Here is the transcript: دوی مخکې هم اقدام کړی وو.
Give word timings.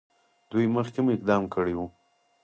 دوی 0.51 0.65
مخکې 0.75 0.99
هم 1.01 1.07
اقدام 1.15 1.43
کړی 1.53 1.73
وو. 1.75 1.85